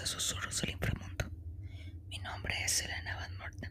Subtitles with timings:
[0.00, 1.26] a Susurros del Inframundo.
[2.08, 3.70] Mi nombre es Elena Van Morten.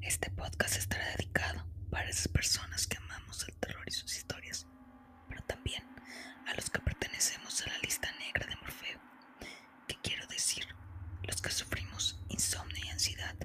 [0.00, 4.66] Este podcast estará dedicado para esas personas que amamos el terror y sus historias,
[5.28, 5.84] pero también
[6.48, 9.00] a los que pertenecemos a la lista negra de Morfeo,
[9.86, 10.66] que quiero decir,
[11.22, 13.36] los que sufrimos insomnio y ansiedad.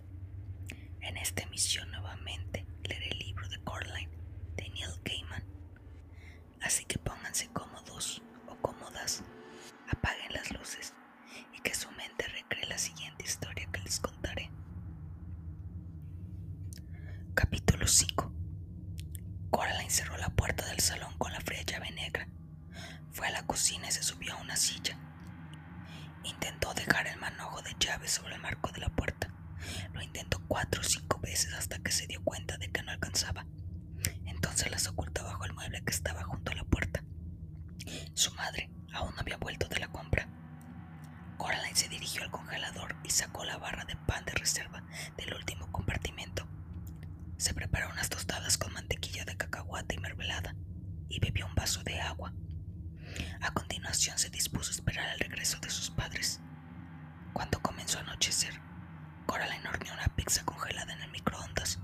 [1.01, 4.17] En esta emisión nuevamente leeré el libro de Coraline
[4.55, 5.43] de Neil Gaiman.
[6.63, 9.21] Así que pónganse cómodos o cómodas,
[9.91, 10.93] apaguen las luces
[11.53, 14.51] y que su mente recree la siguiente historia que les contaré.
[17.33, 18.31] Capítulo 5
[19.51, 22.27] Coraline cerró la puerta del salón con la fría llave negra.
[23.11, 24.97] Fue a la cocina y se subió a una silla.
[26.23, 29.33] Intentó dejar el manojo de llave sobre el marco de la puerta.
[29.93, 33.45] Lo intentó cuatro o cinco veces hasta que se dio cuenta de que no alcanzaba.
[34.25, 37.03] Entonces las ocultó bajo el mueble que estaba junto a la puerta.
[38.13, 40.27] Su madre aún no había vuelto de la compra.
[41.37, 44.83] Coraline se dirigió al congelador y sacó la barra de pan de reserva
[45.17, 46.47] del último compartimento.
[47.37, 50.55] Se preparó unas tostadas con mantequilla de cacahuate y mermelada
[51.09, 52.33] y bebió un vaso de agua.
[53.41, 56.39] A continuación se dispuso a esperar el regreso de sus padres.
[57.33, 58.59] Cuando comenzó a anochecer,
[59.25, 61.79] Coraline horneó una pizza congelada en el microondas.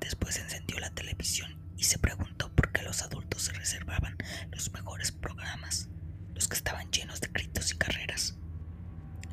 [0.00, 4.16] Después encendió la televisión y se preguntó por qué los adultos se reservaban
[4.50, 5.88] los mejores programas,
[6.34, 8.36] los que estaban llenos de gritos y carreras.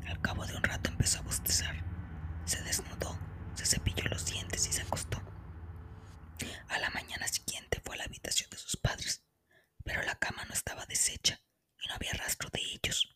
[0.08, 1.84] Al cabo de un rato empezó a bostezar.
[2.46, 3.18] Se desnudó,
[3.54, 5.22] se cepilló los dientes y se acostó.
[6.70, 9.24] A la mañana siguiente fue a la habitación de sus padres,
[9.84, 11.42] pero la cama no estaba deshecha
[11.82, 13.16] y no había rastro de ellos,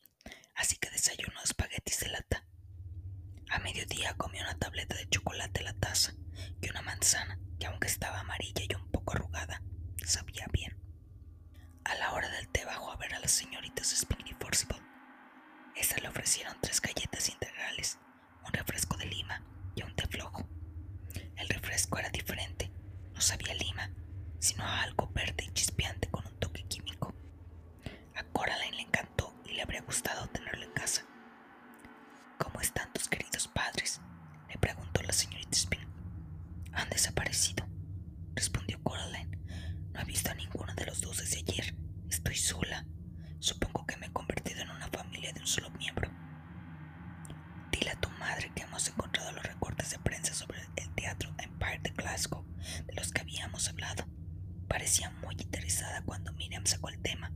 [0.56, 2.46] así que desayunó espaguetis de lata.
[3.50, 6.14] A mediodía comió una tableta de chocolate en la taza
[6.62, 9.62] y una manzana que aunque estaba amarilla y un poco arrugada,
[10.06, 10.78] sabía bien.
[11.86, 14.82] A la hora del té bajó a ver a las señoritas Spinny Forcible.
[15.76, 17.98] Estas le ofrecieron tres galletas integrales,
[18.46, 19.44] un refresco de lima
[19.76, 20.48] y un té flojo.
[21.36, 22.72] El refresco era diferente,
[23.14, 23.90] no sabía lima,
[24.40, 27.14] sino a algo verde y chispeante con un toque químico.
[28.16, 31.04] A Coraline le encantó y le habría gustado tenerlo en casa.
[32.38, 34.02] ¿Cómo están tus queridos padres?
[34.50, 35.88] le preguntó la señorita Spin.
[36.74, 37.68] Han desaparecido,
[38.36, 39.38] respondió Coraline.
[39.94, 41.76] No he visto a ninguno de los dos desde ayer.
[42.10, 42.86] Estoy sola.
[43.40, 46.10] Supongo que me he convertido en una familia de un solo miembro.
[47.72, 51.80] Dile a tu madre que hemos encontrado los recortes de prensa sobre el teatro Empire
[51.84, 52.46] de Glasgow
[52.86, 54.06] de los que habíamos hablado.
[54.68, 57.32] Parecía muy interesada cuando Miriam sacó el tema.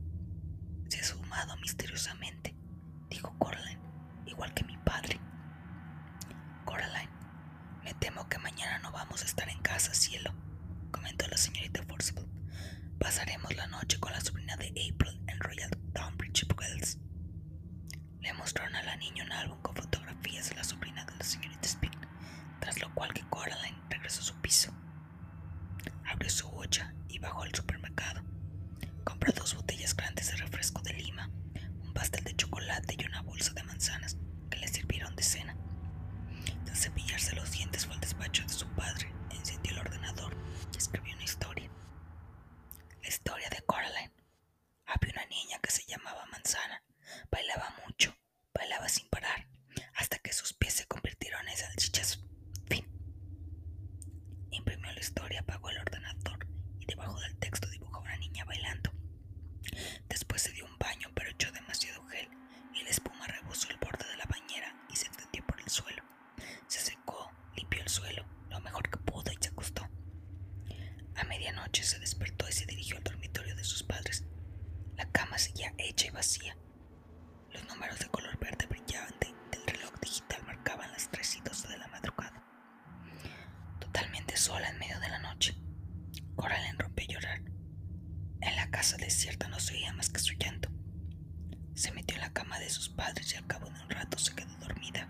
[0.88, 2.54] Se ha sumado misteriosamente,
[3.08, 3.80] dijo Coraline,
[4.26, 5.20] igual que mi padre.
[6.64, 7.10] Coraline,
[7.84, 10.32] me temo que mañana no vamos a estar en casa, cielo,
[10.90, 12.26] comentó la señorita Forcible.
[12.98, 16.98] Pasaremos la noche con la sobrina de April en Royal Tonbridge Wells.
[18.20, 21.66] Le mostraron a la niña un álbum con fotografías de la sobrina de la señorita
[21.66, 21.90] Spin,
[22.60, 24.72] tras lo cual que Coraline regresó a su piso.
[26.04, 28.22] Abrió su olla y bajó al supermercado.
[29.04, 31.30] Compró dos botellas grandes de refresco de lima,
[31.82, 34.16] un pastel de chocolate y una bolsa de manzanas
[34.50, 35.56] que le sirvieron de cena.
[36.64, 40.36] Tras cepillarse los dientes fue al despacho de su padre, encendió el ordenador
[40.72, 41.70] y escribió una historia.
[43.02, 44.12] La historia de Coraline.
[44.86, 46.82] Había una niña que se llamaba Manzana.
[47.30, 48.14] Bailaba mucho,
[48.54, 49.46] bailaba sin parar,
[49.94, 52.20] hasta que sus pies se convirtieron en salchichas.
[52.68, 52.86] Fin.
[54.50, 56.46] Imprimió la historia, apagó el ordenador
[56.78, 58.92] y debajo del texto dibujó a una niña bailando.
[60.08, 62.28] Después se dio un baño, pero echó demasiado gel
[62.74, 66.02] y la espuma rebosó el borde de la bañera y se extendió por el suelo.
[66.66, 69.88] Se secó, limpió el suelo lo mejor que pudo y se acostó.
[71.72, 74.24] Medianoche se despertó y se dirigió al dormitorio de sus padres.
[74.98, 76.54] La cama seguía hecha y vacía.
[77.50, 81.78] Los números de color verde brillante del reloj digital marcaban las 3 y 12 de
[81.78, 82.44] la madrugada.
[83.80, 85.56] Totalmente sola en medio de la noche,
[86.36, 87.40] Coraline rompió a llorar.
[88.42, 90.68] En la casa desierta no se oía más que su llanto.
[91.74, 94.34] Se metió en la cama de sus padres y al cabo de un rato se
[94.34, 95.08] quedó dormida.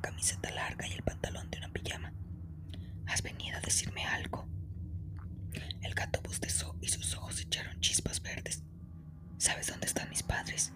[0.00, 2.12] camiseta larga y el pantalón de una pijama.
[3.06, 4.48] ¿Has venido a decirme algo?
[5.82, 8.62] El gato bostezó y sus ojos echaron chispas verdes.
[9.38, 10.72] ¿Sabes dónde están mis padres?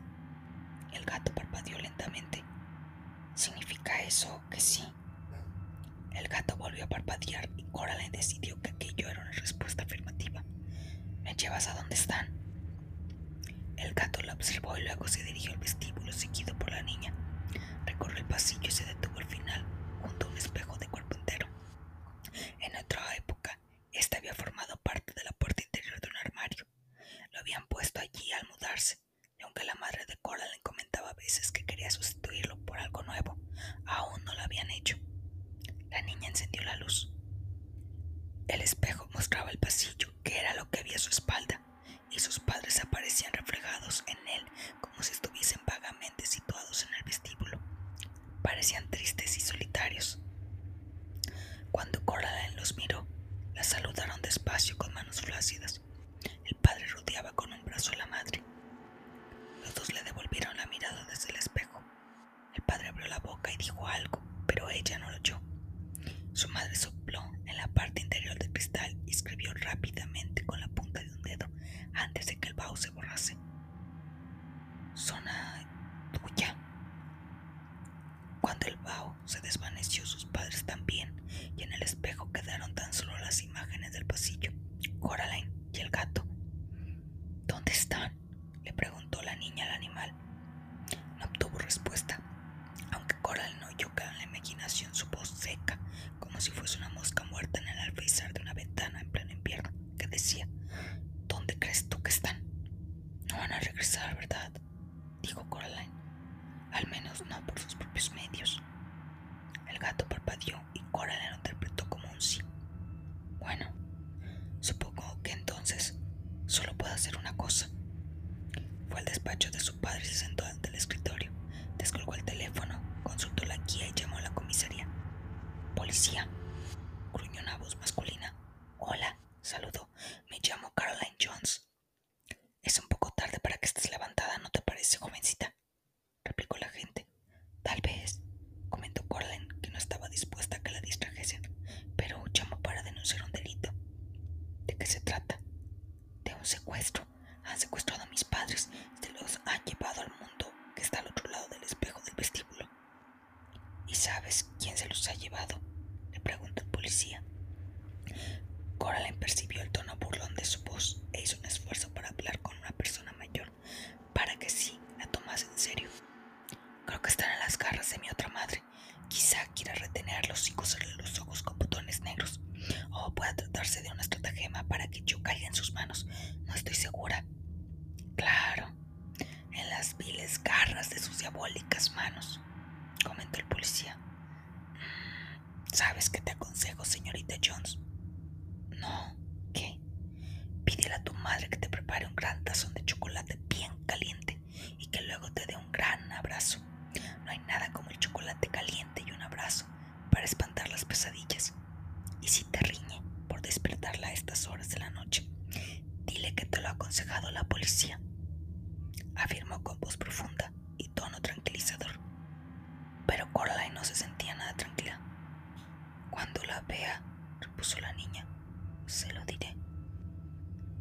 [0.92, 2.44] El gato parpadeó lentamente.
[3.34, 4.84] ¿Significa eso que sí?
[6.12, 10.44] El gato volvió a parpadear y Coraline decidió que aquello era una respuesta afirmativa.
[11.22, 12.28] ¿Me llevas a dónde están?
[13.76, 17.14] El gato la observó y luego se dirigió al vestíbulo seguido por la niña.
[17.86, 19.01] Recorrió el pasillo y se detuvo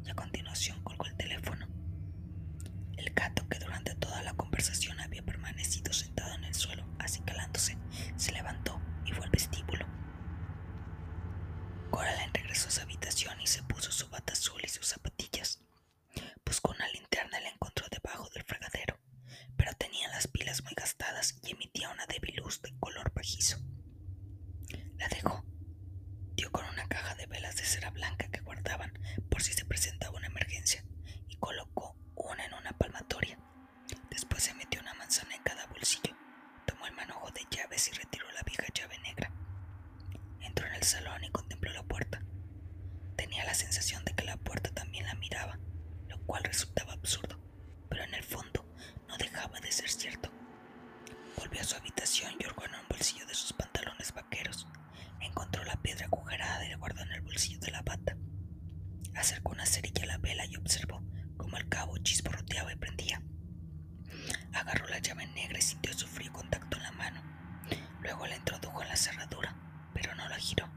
[0.05, 1.67] y A continuación colgó el teléfono.
[2.97, 3.60] El gato quedó
[46.31, 47.37] cual resultaba absurdo,
[47.89, 48.65] pero en el fondo
[49.09, 50.31] no dejaba de ser cierto.
[51.37, 54.65] Volvió a su habitación y organó en un bolsillo de sus pantalones vaqueros.
[55.19, 58.15] Encontró la piedra agujerada y la guardó en el bolsillo de la bata.
[59.13, 61.03] Acercó una cerilla a la vela y observó
[61.35, 63.21] cómo el cabo chisporroteaba y prendía.
[64.53, 67.21] Agarró la llave negra y sintió su frío contacto en la mano.
[67.99, 69.53] Luego la introdujo en la cerradura,
[69.93, 70.71] pero no la giró.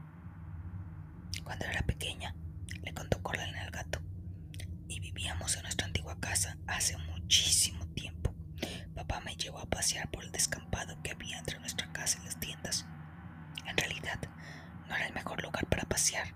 [1.45, 2.35] Cuando era pequeña,
[2.83, 3.64] le contó Corlena
[11.03, 12.85] que había entre nuestra casa y las tiendas.
[13.65, 14.19] En realidad,
[14.87, 16.33] no era el mejor lugar para pasear.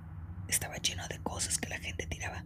[0.48, 2.46] Estaba lleno de cosas que la gente tiraba.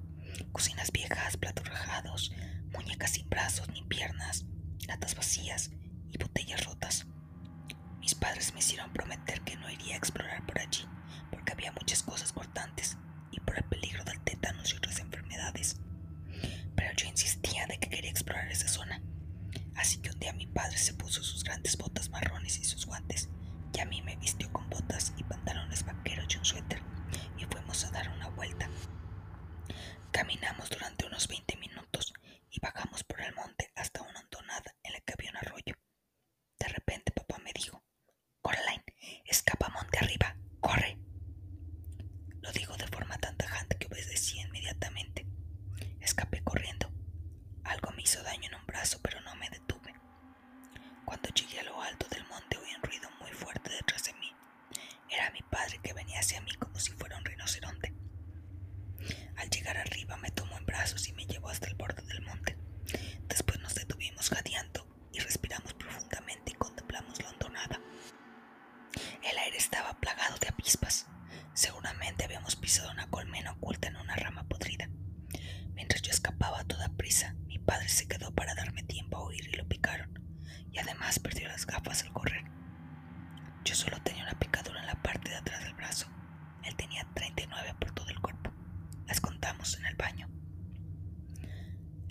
[0.52, 2.34] Cocinas viejas, platos rajados,
[2.72, 4.46] muñecas sin brazos ni piernas,
[4.88, 5.72] latas vacías
[6.12, 7.06] y botellas rotas.
[8.00, 10.86] Mis padres me hicieron prometer que no iría a explorar por allí,
[11.30, 12.98] porque había muchas cosas cortantes
[13.32, 13.58] y por
[20.77, 23.30] se puso sus grandes botas marrones y sus guantes,
[23.74, 26.82] y a mí me vistió con botas y pantalones vaqueros y un suéter,
[27.38, 28.70] y fuimos a dar una vuelta.
[30.12, 32.13] Caminamos durante unos 20 minutos
[32.51, 35.75] y bajamos por el monte hasta una hontonada en la que había un arroyo.
[36.60, 37.84] De repente papá me dijo,
[38.42, 38.86] Coraline,
[39.25, 40.98] escapa monte arriba, corre.
[42.42, 45.25] Lo dijo de forma tan tajante que obedecí inmediatamente.
[46.00, 46.92] Escapé corriendo.
[47.63, 49.94] Algo me hizo daño en un brazo, pero no me detuve.
[51.06, 54.32] Cuando llegué a lo alto del monte oí un ruido muy fuerte detrás de mí.
[55.10, 55.42] Era mi
[55.82, 57.93] que venía hacia mí como si fuera un rinoceronte.
[59.38, 62.58] Al llegar arriba me tomó en brazos y me llevó hasta el borde del monte.
[63.27, 67.79] Después nos detuvimos jadeando y respiramos profundamente y contemplamos la hondonada.
[69.24, 71.08] El aire estaba plagado de avispas.
[71.53, 74.89] Seguramente habíamos pisado una colmena oculta en una rama podrida.
[75.75, 79.48] Mientras yo escapaba a toda prisa, mi padre se quedó para darme tiempo a huir
[79.48, 80.20] y lo picaron,
[80.72, 82.43] y además perdió las gafas al correr.
[83.65, 86.08] Yo solo tenía una picadura en la parte de atrás del brazo.
[86.63, 88.51] Él tenía 39 por todo el cuerpo.
[89.08, 90.29] Las contamos en el baño.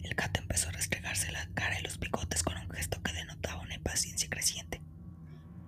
[0.02, 3.60] El gato empezó a restregarse la cara y los bigotes con un gesto que denotaba
[3.62, 4.80] una impaciencia creciente.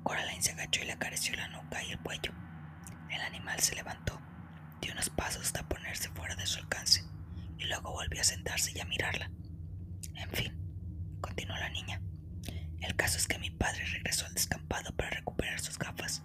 [0.02, 2.32] Coraline se agachó y le acarició la nuca y el cuello.
[3.10, 4.20] El animal se levantó,
[4.80, 7.04] dio unos pasos hasta ponerse fuera de su alcance
[7.58, 9.30] y luego volvió a sentarse y a mirarla.
[10.14, 12.00] En fin, continuó la niña.
[12.80, 16.22] El caso es que mi padre regresó al descampado para recuperar sus gafas.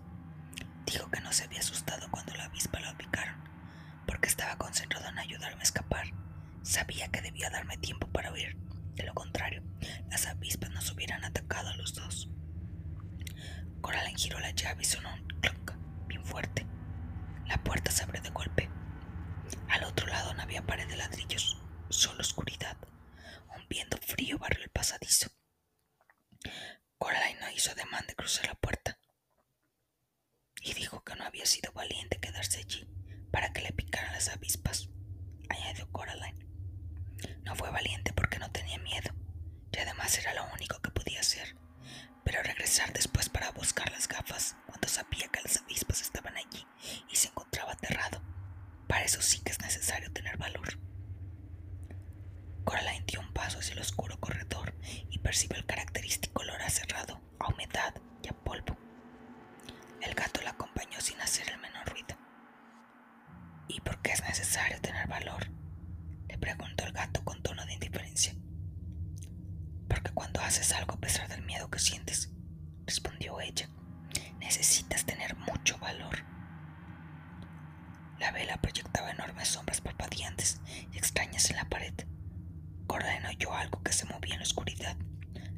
[0.85, 3.35] Dijo que no se había asustado cuando la avispa lo picaron,
[4.05, 6.07] porque estaba concentrado en ayudarme a escapar.
[6.63, 8.57] Sabía que debía darme tiempo para huir.
[8.95, 9.63] De lo contrario,
[10.09, 12.29] las avispas nos hubieran atacado a los dos.
[13.81, 15.71] Coraline giró la llave y sonó un clonk
[16.07, 16.65] bien fuerte.
[17.47, 18.69] La puerta se abrió de golpe.
[19.69, 21.57] Al otro lado no había pared de ladrillos,
[21.89, 22.77] solo oscuridad.
[23.55, 25.29] Un viento frío barrió el pasadizo.
[26.97, 28.97] Coraline no hizo ademán de cruzar la puerta
[30.61, 32.87] y dijo que no había sido valiente quedarse allí
[33.33, 34.87] para que le picaran las avispas,
[35.49, 36.47] añadió Coraline.
[37.43, 39.13] No fue valiente porque no tenía miedo
[39.73, 41.57] y además era lo único que podía hacer.
[42.23, 46.65] Pero regresar después para buscar las gafas cuando sabía que las avispas estaban allí
[47.09, 48.21] y se encontraba aterrado.
[48.87, 50.79] Para eso sí que es necesario tener valor.
[52.69, 54.75] Coraline dio un paso hacia el oscuro corredor
[55.09, 58.77] y percibió el característico olor a a humedad y a polvo.
[60.03, 62.15] El gato la acompañó sin hacer el menor ruido.
[63.67, 65.47] ¿Y por qué es necesario tener valor?
[66.27, 68.35] Le preguntó el gato con tono de indiferencia.
[69.87, 72.29] Porque cuando haces algo a pesar del miedo que sientes,
[72.85, 73.67] respondió ella,
[74.37, 76.23] necesitas tener mucho valor.
[78.19, 80.61] La vela proyectaba enormes sombras parpadeantes
[80.93, 81.95] y extrañas en la pared.
[82.89, 84.97] Coraline oyó algo que se movía en la oscuridad,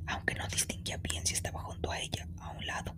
[0.06, 2.94] aunque no distinguía bien si estaba junto a ella, a un lado.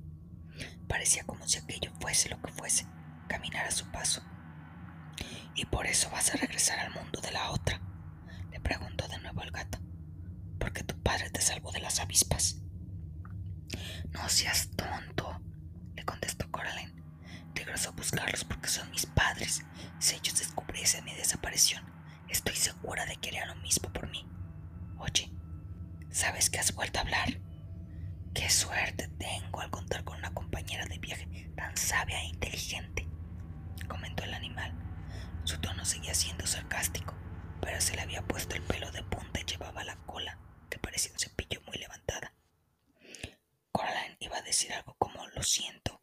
[0.88, 2.88] Parecía como si aquello fuese lo que fuese,
[3.28, 4.24] caminar a su paso.
[5.54, 7.80] ¿Y por eso vas a regresar al mundo de la otra?
[8.50, 9.78] Le preguntó de nuevo el gato.
[10.60, 12.58] Porque tu padre te salvó de las avispas.
[14.14, 15.40] No seas tonto,
[15.94, 17.04] le contestó Coraline.
[17.54, 19.64] Regreso a buscarlos porque son mis padres.
[20.00, 21.93] Si ellos descubriesen mi desaparición,
[22.30, 24.28] estoy segura de que harían lo mismo por mí.
[24.98, 25.32] Oye,
[26.10, 27.40] ¿sabes que has vuelto a hablar?
[28.34, 33.08] Qué suerte tengo al contar con una compañera de viaje tan sabia e inteligente,
[33.88, 34.74] comentó el animal.
[35.44, 37.14] Su tono seguía siendo sarcástico,
[37.62, 40.40] pero se le había puesto el pelo de punta y llevaba la cola,
[40.70, 42.34] que parecía un cepillo muy levantada.
[43.72, 46.02] Coraline iba a decir algo como lo siento,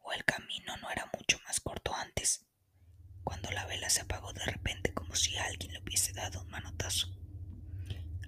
[0.00, 2.46] o el camino no era mucho más corto antes,
[3.24, 7.08] cuando la vela se apagó de repente si alguien le hubiese dado un manotazo.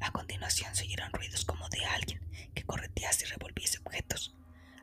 [0.00, 2.20] A continuación se oyeron ruidos como de alguien
[2.54, 4.34] que corretease y revolviese objetos,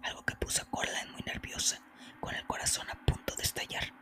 [0.04, 1.82] algo que puso a Coraline muy nerviosa,
[2.22, 3.94] con el corazón a punto de estallar.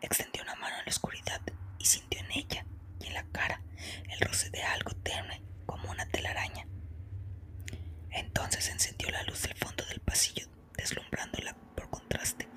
[0.00, 1.40] Extendió una mano en la oscuridad
[1.78, 2.66] y sintió en ella
[3.00, 3.62] y en la cara
[4.10, 6.66] el roce de algo tenue como una telaraña.
[8.10, 12.48] Entonces encendió la luz del fondo del pasillo, deslumbrándola por contraste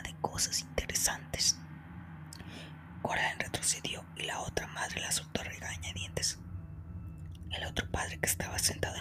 [0.00, 1.58] de cosas interesantes.
[3.02, 6.38] Coraline retrocedió y la otra madre la soltó regañadientes.
[7.50, 8.91] El otro padre que estaba sentado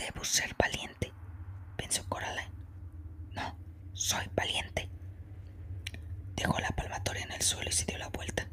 [0.00, 1.12] Debo ser valiente,
[1.76, 2.50] pensó Coraline.
[3.32, 3.54] No,
[3.92, 4.88] soy valiente.
[6.34, 8.48] Dejó la palmatoria en el suelo y se dio la vuelta.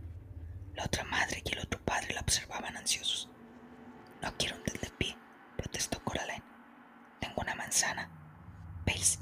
[0.75, 3.29] La otra madre y el otro padre la observaban ansiosos.
[4.21, 4.63] No quiero un
[4.97, 5.17] pie,
[5.55, 6.43] protestó Coraline.
[7.21, 8.11] Tengo una manzana.
[8.85, 9.19] ¿Veis?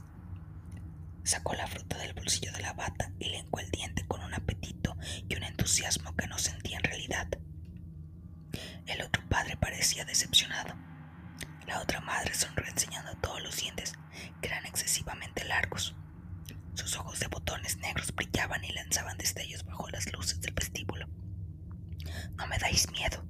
[1.24, 4.98] Sacó la fruta del bolsillo de la bata y le el diente con un apetito
[5.30, 7.28] y un entusiasmo que no sentía en realidad.
[8.88, 10.45] El otro padre parecía decepcionado.
[12.26, 13.94] Madre sonrió enseñando todos los dientes,
[14.42, 15.96] que eran excesivamente largos.
[16.74, 21.08] Sus ojos de botones negros brillaban y lanzaban destellos bajo las luces del vestíbulo.
[22.36, 23.24] No me dais miedo,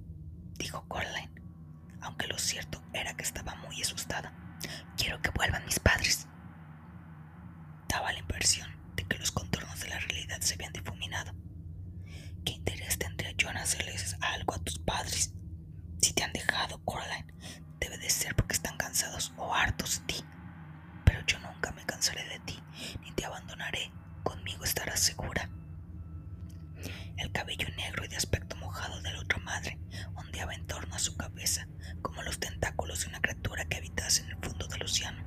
[0.57, 1.41] dijo Coraline,
[1.99, 4.33] aunque lo cierto era que estaba muy asustada.
[4.95, 6.29] Quiero que vuelvan mis padres.
[7.89, 11.33] Daba la impresión de que los contornos de la realidad se habían difuminado.
[12.45, 15.33] ¿Qué interés tendría yo en hacerles algo a tus padres?
[16.01, 17.33] Si te han dejado, Coraline,
[17.79, 20.25] debe de ser porque están cansados o hartos de ti.
[21.05, 22.61] Pero yo nunca me cansaré de ti,
[23.01, 23.91] ni te abandonaré.
[24.23, 25.49] Conmigo estarás segura.
[27.17, 29.79] El cabello negro y de aspecto mojado de la otra madre
[30.15, 31.67] ondeaba en torno a su cabeza,
[32.01, 35.23] como los tentáculos de una criatura que habitase en el fondo del océano.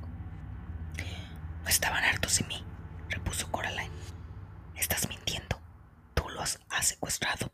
[1.63, 2.65] No estaban hartos de mí,
[3.09, 3.95] repuso Coraline.
[4.75, 5.61] Estás mintiendo.
[6.15, 7.53] Tú los has secuestrado.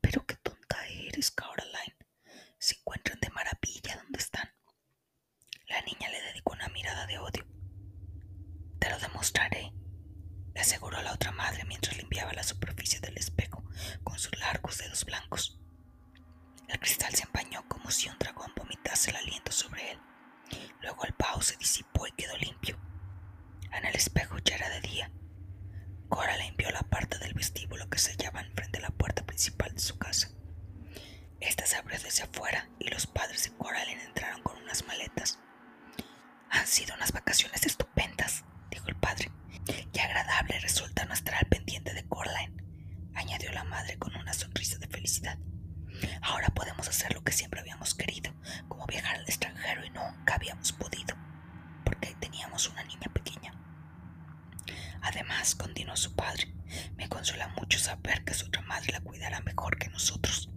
[0.00, 1.96] Pero qué tonta eres, Coraline.
[2.58, 4.48] Se encuentran de maravilla donde están.
[5.68, 7.46] La niña le dedicó una mirada de odio.
[9.20, 9.70] Demostraré,
[10.54, 13.62] le aseguró la otra madre mientras limpiaba la superficie del espejo
[14.02, 15.60] con sus largos dedos blancos.
[16.68, 19.98] El cristal se empañó como si un dragón vomitase el aliento sobre él.
[20.80, 22.78] Luego el pao se disipó y quedó limpio.
[23.72, 25.12] En el espejo ya era de día.
[26.08, 29.80] Cora limpió la parte del vestíbulo que se hallaba enfrente de la puerta principal de
[29.80, 30.30] su casa.
[31.40, 35.38] Esta se abrió desde afuera y los padres de Coraline entraron con unas maletas.
[36.48, 38.44] Han sido unas vacaciones estupendas,
[38.80, 39.30] dijo el padre.
[39.92, 42.62] Qué agradable resulta no estar al pendiente de Coraline,
[43.14, 45.38] añadió la madre con una sonrisa de felicidad.
[46.22, 48.32] Ahora podemos hacer lo que siempre habíamos querido,
[48.68, 51.14] como viajar al extranjero y nunca habíamos podido,
[51.84, 53.52] porque teníamos una niña pequeña.
[55.02, 56.54] Además, continuó su padre,
[56.96, 60.50] me consuela mucho saber que su otra madre la cuidará mejor que nosotros.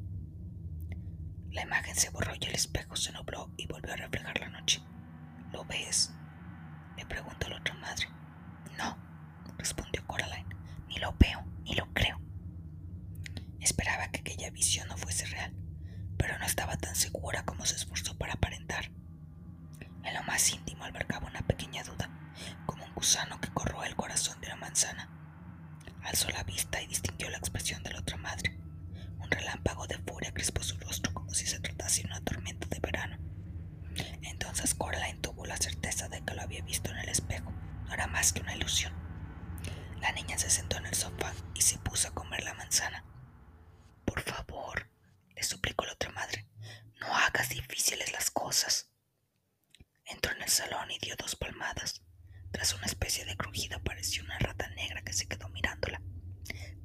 [1.51, 4.81] La imagen se borró y el espejo se nubló y volvió a reflejar la noche.
[5.51, 6.13] ¿Lo ves?
[7.07, 8.07] Preguntó la otra madre.
[8.77, 8.97] No,
[9.57, 10.55] respondió Coraline.
[10.87, 12.19] Ni lo veo, ni lo creo.
[13.59, 15.53] Esperaba que aquella visión no fuese real,
[16.17, 18.91] pero no estaba tan segura como se esforzó para aparentar.
[20.03, 22.09] En lo más íntimo albergaba una pequeña duda,
[22.65, 25.09] como un gusano que corroe el corazón de una manzana.
[26.03, 28.59] Alzó la vista y distinguió la expresión de la otra madre.
[29.19, 32.79] Un relámpago de furia crispó su rostro como si se tratase de una tormenta de
[32.79, 33.17] verano.
[34.21, 37.51] Entonces Coraline tuvo la certeza de que lo había visto en el espejo.
[37.85, 38.93] No era más que una ilusión.
[40.01, 43.05] La niña se sentó en el sofá y se puso a comer la manzana.
[44.05, 44.89] Por favor,
[45.35, 46.45] le suplicó la otra madre,
[46.99, 48.89] no hagas difíciles las cosas.
[50.05, 52.01] Entró en el salón y dio dos palmadas.
[52.51, 56.01] Tras una especie de crujido apareció una rata negra que se quedó mirándola.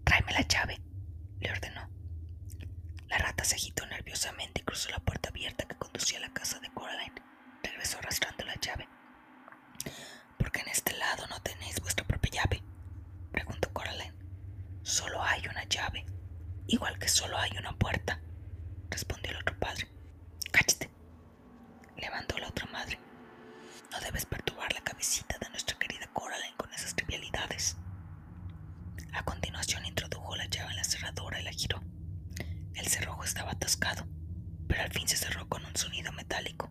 [0.05, 0.81] Tráeme la llave,
[1.41, 1.91] le ordenó.
[3.09, 6.59] La rata se agitó nerviosamente y cruzó la puerta abierta que conducía a la casa
[6.61, 7.23] de Coraline.
[7.63, 8.89] Regresó arrastrando la llave.
[10.39, 12.63] ¿Por qué en este lado no tenéis vuestra propia llave?
[13.33, 14.15] preguntó Coraline.
[14.83, 16.05] Solo hay una llave,
[16.67, 18.21] igual que solo hay una puerta,
[18.91, 19.89] respondió el otro padre.
[20.53, 20.91] Cállate,
[21.97, 22.99] levantó la otra madre.
[23.91, 27.77] No debes perturbar la cabecita de nuestra querida Coraline con esas trivialidades.
[29.13, 31.83] A continuación introdujo la llave en la cerradura y la giró.
[32.75, 34.07] El cerrojo estaba atascado,
[34.69, 36.71] pero al fin se cerró con un sonido metálico.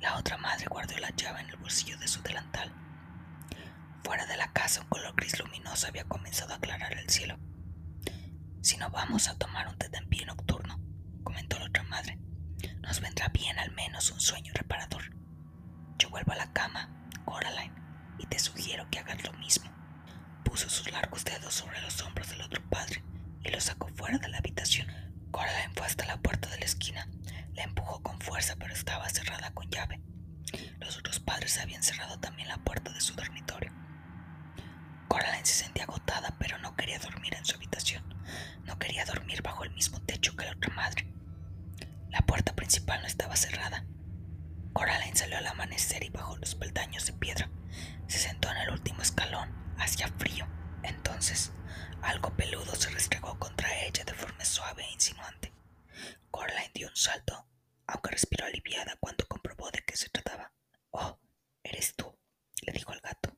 [0.00, 2.72] La otra madre guardó la llave en el bolsillo de su delantal.
[4.04, 7.38] Fuera de la casa un color gris luminoso había comenzado a aclarar el cielo.
[8.62, 10.80] Si no vamos a tomar un té en pie nocturno,
[11.22, 12.18] comentó la otra madre,
[12.82, 15.02] nos vendrá bien al menos un sueño reparador.
[15.98, 16.90] Yo vuelvo a la cama,
[17.24, 17.74] Coraline.
[18.18, 19.70] y te sugiero que hagas lo mismo.
[20.44, 23.04] Puso sus largos dedos sobre los hombros del otro padre
[23.42, 24.88] y lo sacó fuera de la habitación.
[25.30, 27.08] Coraline fue hasta la puerta de la esquina.
[27.54, 30.00] La empujó con fuerza, pero estaba cerrada con llave.
[30.80, 33.72] Los otros padres habían cerrado también la puerta de su dormitorio.
[35.08, 38.02] Coraline se sentía agotada, pero no quería dormir en su habitación.
[38.64, 41.06] No quería dormir bajo el mismo techo que la otra madre.
[42.10, 43.84] La puerta principal no estaba cerrada.
[44.72, 47.50] Coraline salió al amanecer y bajó los peldaños de piedra.
[48.06, 49.50] Se sentó en el último escalón.
[49.78, 50.46] Hacía frío.
[50.82, 51.52] Entonces,
[52.02, 55.52] algo peludo se restregó contra ella de forma suave e insinuante.
[56.30, 57.46] Coraline dio un salto,
[57.86, 60.52] aunque respiró aliviada cuando comprobó de qué se trataba.
[60.90, 61.18] Oh,
[61.62, 62.14] eres tú,
[62.62, 63.36] le dijo al gato.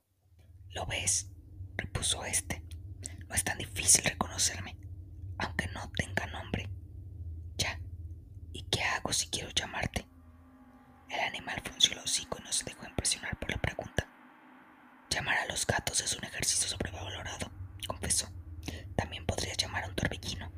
[0.71, 1.31] ¿Lo ves?
[1.77, 2.63] repuso este.
[3.29, 4.77] No es tan difícil reconocerme,
[5.39, 6.69] aunque no tenga nombre.
[7.59, 7.79] Ya,
[8.53, 10.07] ¿y qué hago si quiero llamarte?
[11.11, 14.07] El animal frunció el hocico y no se dejó impresionar por la pregunta.
[15.11, 17.51] Llamar a los gatos es un ejercicio sobrevalorado,
[17.87, 18.29] confesó.
[18.97, 20.51] También podrías llamar a un torbellino.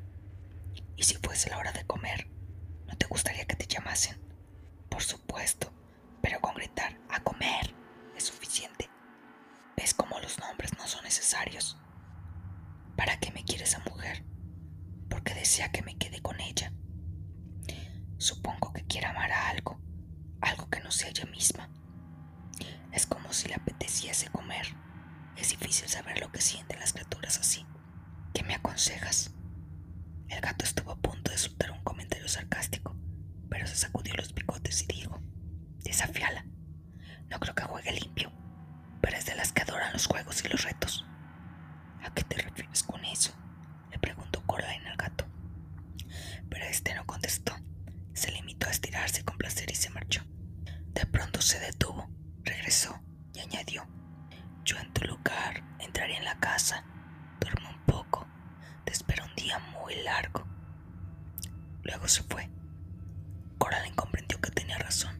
[0.95, 2.27] ¿Y si fuese la hora de comer?
[2.87, 4.19] ¿No te gustaría que te llamasen?
[4.89, 5.71] Por supuesto,
[6.21, 7.73] pero con gritar a comer
[8.15, 8.89] es suficiente.
[9.77, 11.77] ¿Ves cómo los nombres no son necesarios?
[12.95, 14.23] ¿Para qué me quiere esa mujer?
[15.09, 16.71] Porque desea que me quede con ella.
[18.17, 19.79] Supongo que quiere amar a algo,
[20.41, 21.69] algo que no sea ella misma.
[22.91, 24.67] Es como si le apeteciese comer.
[25.35, 27.65] Es difícil saber lo que sienten las criaturas así.
[28.33, 29.31] ¿Qué me aconsejas?
[30.29, 32.95] El gato estuvo a punto de soltar un comentario sarcástico,
[33.49, 35.19] pero se sacudió los bigotes y dijo,
[35.79, 36.45] desafíala.
[37.29, 38.31] No creo que juegue limpio,
[39.01, 41.05] pero es de las que adoran los juegos y los retos.
[42.03, 43.33] ¿A qué te refieres con eso?
[43.91, 45.25] Le preguntó Coraline al gato.
[46.49, 47.53] Pero este no contestó.
[48.13, 50.23] Se limitó a estirarse con placer y se marchó.
[50.93, 52.09] De pronto se detuvo,
[52.43, 53.01] regresó
[53.33, 53.87] y añadió,
[54.65, 56.83] yo en tu lugar entraría en la casa,
[57.39, 58.27] duermo un poco,
[58.85, 60.45] te espero un día muy largo.
[61.83, 62.49] Luego se fue.
[63.57, 65.19] Coraline comprendió que tenía razón.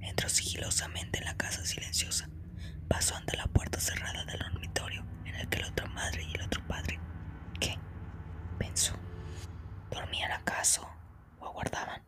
[0.00, 2.28] Entró sigilosamente en la casa silenciosa.
[2.88, 6.42] Pasó ante la puerta cerrada del dormitorio en el que la otra madre y el
[6.42, 6.98] otro padre,
[7.60, 7.78] ¿qué?
[8.58, 8.94] pensó,
[9.90, 10.88] ¿dormían acaso
[11.38, 12.02] o aguardaban?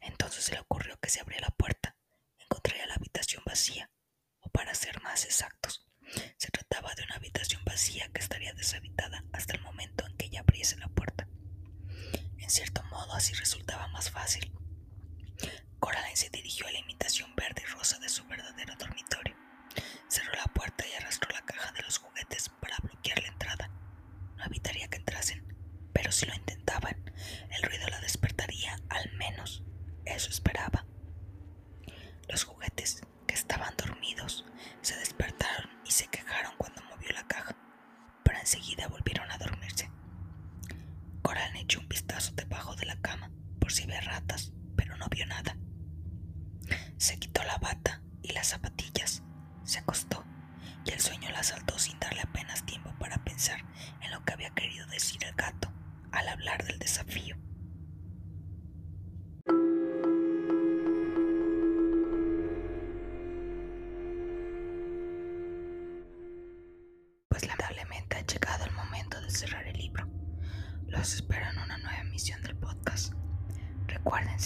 [0.00, 1.96] Entonces se le ocurrió que se abría la puerta,
[2.38, 3.90] encontraría la habitación vacía,
[4.40, 5.86] o para ser más exactos,
[6.36, 10.40] se trataba de una habitación vacía que estaría deshabitada hasta el momento en que ella
[10.40, 11.28] abriese la puerta.
[12.38, 14.48] En cierto modo así resultaba más fácil.
[15.80, 19.34] Coraline se dirigió a la imitación verde y rosa de su verdadero dormitorio.
[20.06, 23.70] Cerró la puerta y arrastró la caja de los juguetes para bloquear la entrada.
[24.36, 25.44] No evitaría que entrasen,
[25.92, 27.12] pero si lo intentaban,
[27.50, 29.64] el ruido la despertaría al menos.
[30.04, 30.86] Eso esperaba.
[32.28, 34.44] Los juguetes, que estaban dormidos,
[34.80, 37.56] se despertaron y se quejaron cuando movió la caja,
[38.22, 39.03] pero enseguida volvieron
[41.64, 45.56] echó un vistazo debajo de la cama por si había ratas, pero no vio nada.
[46.98, 49.22] Se quitó la bata y las zapatillas,
[49.64, 50.24] se acostó
[50.84, 53.64] y el sueño la asaltó sin darle apenas tiempo para pensar
[54.02, 55.72] en lo que había querido decir el gato
[56.12, 57.36] al hablar del desafío.
[74.14, 74.38] Recuerden